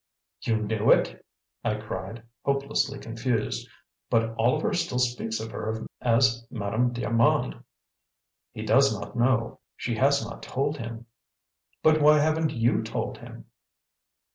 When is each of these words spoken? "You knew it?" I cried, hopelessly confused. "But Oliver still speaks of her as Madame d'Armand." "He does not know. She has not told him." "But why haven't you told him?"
"You 0.41 0.55
knew 0.63 0.89
it?" 0.89 1.23
I 1.63 1.75
cried, 1.75 2.23
hopelessly 2.43 2.97
confused. 2.97 3.69
"But 4.09 4.33
Oliver 4.35 4.73
still 4.73 4.97
speaks 4.97 5.39
of 5.39 5.51
her 5.51 5.85
as 6.01 6.43
Madame 6.49 6.91
d'Armand." 6.91 7.63
"He 8.51 8.63
does 8.63 8.99
not 8.99 9.15
know. 9.15 9.59
She 9.77 9.93
has 9.97 10.25
not 10.25 10.41
told 10.41 10.77
him." 10.79 11.05
"But 11.83 12.01
why 12.01 12.17
haven't 12.17 12.49
you 12.49 12.81
told 12.81 13.19
him?" 13.19 13.45